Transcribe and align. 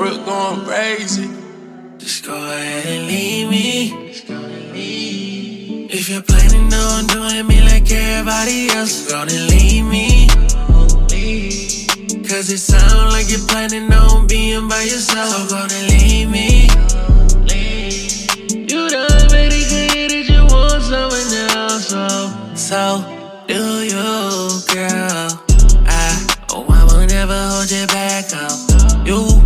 Brooke 0.00 0.24
going 0.24 0.64
crazy. 0.64 1.28
Just 1.98 2.24
go 2.24 2.32
ahead 2.32 2.86
and 2.86 3.06
leave 3.06 3.50
me. 3.50 3.92
If 5.92 6.08
you're 6.08 6.22
planning 6.22 6.72
on 6.72 7.06
doing 7.06 7.46
me 7.46 7.60
like 7.60 7.92
everybody 7.92 8.70
else, 8.70 9.10
go 9.10 9.20
and 9.20 9.30
leave 9.50 9.84
me. 9.84 10.26
Cause 12.26 12.48
it 12.48 12.60
sounds 12.60 13.12
like 13.12 13.28
you're 13.28 13.46
planning 13.46 13.92
on 13.92 14.26
being 14.26 14.68
by 14.68 14.84
yourself, 14.84 15.50
so 15.50 15.54
go 15.54 15.62
and 15.70 15.88
leave 15.92 16.30
me. 16.30 16.62
You 18.72 18.88
done 18.88 19.32
made 19.32 19.52
it 19.52 19.68
clear 19.68 20.08
that 20.08 20.24
you 20.32 20.42
want 20.48 20.82
someone 20.82 21.30
else, 21.58 21.88
so, 21.88 22.08
so 22.54 23.04
do 23.46 23.84
you, 23.84 24.60
girl. 24.72 25.28
I, 25.84 26.36
oh, 26.52 26.64
I 26.70 26.84
won't 26.88 27.12
ever 27.12 27.36
hold 27.50 27.70
you 27.70 27.86
back. 27.88 28.10
You 29.06 29.39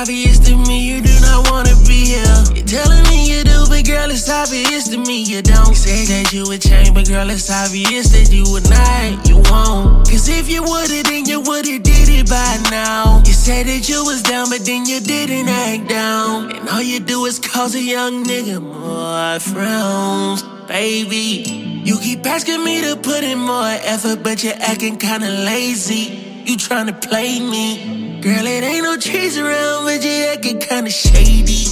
obvious 0.00 0.38
to 0.38 0.54
me 0.68 0.86
you 0.86 1.00
do 1.00 1.14
not 1.20 1.50
wanna 1.50 1.74
be 1.88 2.12
here. 2.12 2.38
You're 2.54 2.66
telling 2.66 3.02
me 3.04 3.32
you 3.32 3.42
do, 3.44 3.64
but 3.68 3.82
girl, 3.86 4.10
it's 4.10 4.28
obvious 4.28 4.88
to 4.88 4.98
me 4.98 5.22
you 5.22 5.40
don't. 5.40 5.74
Say 5.74 6.04
that 6.12 6.32
you 6.34 6.44
would 6.48 6.60
change, 6.60 6.92
but 6.92 7.08
girl, 7.08 7.30
it's 7.30 7.48
obvious 7.50 8.08
that 8.12 8.30
you 8.30 8.44
would 8.52 8.68
not. 8.68 9.26
You 9.26 9.36
won't. 9.50 10.06
Cause 10.08 10.28
if 10.28 10.50
you 10.50 10.62
would've, 10.62 11.04
then 11.04 11.24
you 11.24 11.40
would've 11.40 11.82
did 11.82 12.08
it 12.18 12.28
by 12.28 12.52
now. 12.70 13.22
You 13.24 13.32
said 13.32 13.66
that 13.66 13.88
you 13.88 14.04
was 14.04 14.22
down, 14.22 14.50
but 14.50 14.66
then 14.66 14.84
you 14.84 15.00
didn't 15.00 15.48
act 15.48 15.88
down. 15.88 16.54
And 16.54 16.68
all 16.68 16.82
you 16.82 17.00
do 17.00 17.24
is 17.24 17.38
cause 17.38 17.74
a 17.74 17.82
young 17.82 18.24
nigga 18.24 18.60
more 18.60 19.40
frowns. 19.40 20.42
Baby, 20.68 21.82
you 21.86 21.98
keep 22.00 22.26
asking 22.26 22.62
me 22.62 22.82
to 22.82 22.96
put 22.96 23.24
in 23.24 23.38
more 23.38 23.72
effort, 23.92 24.22
but 24.22 24.44
you're 24.44 24.60
acting 24.60 24.98
kinda 24.98 25.30
lazy. 25.50 26.04
You 26.44 26.56
tryna 26.56 27.00
play 27.00 27.40
me. 27.40 28.05
Girl, 28.20 28.46
it 28.46 28.64
ain't 28.64 28.82
no 28.82 28.96
trees 28.96 29.38
around, 29.38 29.84
but 29.84 30.02
you 30.04 30.26
acting 30.32 30.58
kinda 30.58 30.90
shady. 30.90 31.64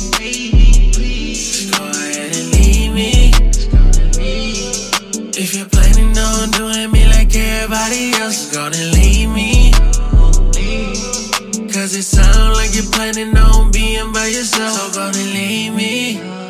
Go 1.71 1.85
ahead 1.85 2.37
and 2.37 2.49
leave 2.55 2.93
me. 2.93 3.33
If 5.37 5.55
you're 5.55 5.69
planning 5.69 6.17
on 6.17 6.51
doing 6.51 6.91
me 6.93 7.07
like 7.07 7.35
everybody 7.35 8.13
else, 8.21 8.51
go 8.53 8.67
and 8.67 8.93
leave 8.93 9.31
me. 9.31 9.73
Cause 11.73 11.95
it 11.97 12.05
sounds 12.05 12.57
like 12.57 12.75
you're 12.75 12.93
planning 12.93 13.37
on 13.37 13.73
being 13.73 14.13
by 14.13 14.27
yourself, 14.27 14.93
so 14.93 15.01
go 15.01 15.07
and 15.07 15.33
leave 15.33 15.75
me. 15.75 16.44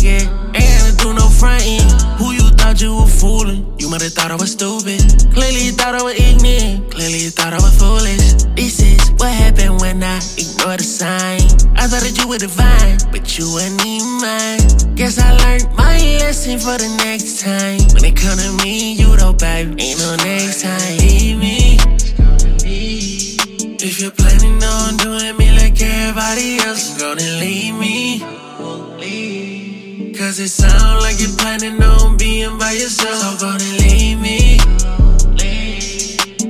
To. 0.00 0.24
Ain't 0.54 0.80
do 1.00 1.12
no 1.14 1.28
fronting. 1.28 1.84
Who 2.18 2.32
you 2.32 2.48
thought 2.56 2.80
you 2.80 2.96
were 2.96 3.06
fooling? 3.06 3.64
You 3.78 3.88
might 3.88 4.02
have 4.02 4.12
thought 4.12 4.30
I 4.30 4.36
was 4.36 4.52
stupid. 4.52 5.00
Clearly 5.32 5.66
you 5.66 5.72
thought 5.72 5.94
I 5.94 6.02
was 6.02 6.14
ignorant. 6.14 6.90
Clearly 6.90 7.24
you 7.24 7.30
thought 7.30 7.52
I 7.52 7.60
was 7.60 7.76
foolish. 7.76 8.44
This 8.56 8.80
is 8.80 9.10
what 9.18 9.32
happened 9.32 9.80
when 9.80 10.02
I 10.02 10.16
ignored 10.36 10.80
the 10.80 10.84
sign. 10.84 11.40
I 11.76 11.88
thought 11.88 12.04
that 12.04 12.16
you 12.18 12.28
were 12.28 12.38
divine, 12.38 12.98
but 13.10 13.24
you 13.36 13.48
weren't 13.52 13.80
even 13.84 14.20
mine. 14.20 14.60
Guess 14.96 15.18
I 15.18 15.32
learned 15.42 15.68
my 15.76 15.96
lesson 16.20 16.58
for 16.58 16.76
the 16.76 16.88
next 17.04 17.40
time. 17.40 17.80
When 17.94 18.04
it 18.04 18.16
come 18.16 18.38
to 18.38 18.50
me, 18.64 18.94
you 18.94 19.16
don't 19.16 19.38
baby. 19.38 19.76
Ain't 19.80 19.98
no 20.00 20.16
next 20.16 20.62
time. 20.62 20.98
Leave 20.98 21.38
me. 21.38 21.78
If 23.82 24.00
you're 24.00 24.12
planning 24.12 24.62
on 24.62 24.96
doing 24.98 25.36
me 25.38 25.50
like 25.56 25.80
everybody 25.80 26.58
else, 26.58 27.00
gonna 27.00 27.24
leave 27.40 27.74
me. 27.74 28.20
Cause 30.20 30.38
it 30.38 30.48
sound 30.48 31.00
like 31.00 31.18
you're 31.18 31.34
planning 31.38 31.82
on 31.82 32.18
being 32.18 32.58
by 32.58 32.72
yourself, 32.72 33.38
so 33.38 33.46
go 33.46 33.52
and 33.52 33.78
leave 33.80 34.20
me. 34.20 34.58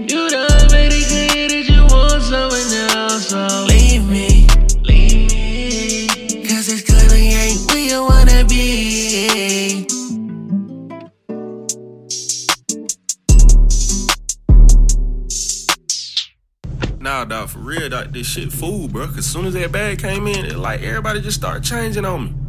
You 0.08 0.28
done 0.28 0.72
made 0.72 0.90
it 0.92 1.06
clear 1.06 1.48
that 1.48 1.66
you 1.68 1.82
want 1.86 2.20
someone 2.20 2.72
else, 2.98 3.28
so 3.28 3.66
leave 3.68 4.04
me. 4.10 4.48
Cause 6.48 6.68
it 6.68 6.84
clearly 6.84 7.28
ain't 7.28 7.70
where 7.70 7.78
you 7.78 8.02
wanna 8.02 8.44
be. 8.44 9.86
Nah, 16.98 17.24
dog, 17.24 17.50
for 17.50 17.60
real, 17.60 17.88
dog, 17.88 18.12
this 18.12 18.26
shit 18.26 18.50
fool, 18.50 18.88
bro. 18.88 19.06
Cause 19.06 19.26
soon 19.26 19.46
as 19.46 19.54
that 19.54 19.70
bag 19.70 20.00
came 20.00 20.26
in, 20.26 20.44
it 20.44 20.56
like 20.56 20.82
everybody 20.82 21.20
just 21.20 21.38
started 21.38 21.62
changing 21.62 22.04
on 22.04 22.24
me. 22.24 22.39